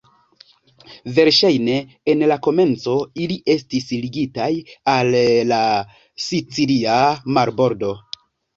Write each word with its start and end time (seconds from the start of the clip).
Verŝajne 1.17 1.75
en 2.13 2.23
la 2.31 2.37
komenco 2.47 2.95
ili 3.27 3.37
estis 3.57 3.87
ligitaj 4.07 4.49
al 4.97 5.15
la 5.53 5.63
sicilia 6.31 6.99
marbordo. 7.39 7.97